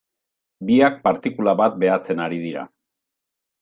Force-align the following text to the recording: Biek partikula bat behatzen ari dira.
Biek 0.69 0.97
partikula 1.09 1.55
bat 1.61 1.79
behatzen 1.87 2.27
ari 2.29 2.45
dira. 2.49 2.69